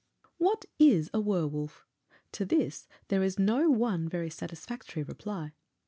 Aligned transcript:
What 0.39 0.65
is 0.79 1.11
a 1.13 1.19
werwolf? 1.21 1.85
To 2.31 2.43
this 2.43 2.87
there 3.09 3.21
is 3.21 3.37
no 3.37 3.69
one 3.69 4.09
very 4.09 4.31
satisfactory 4.31 5.03
reply. 5.03 5.51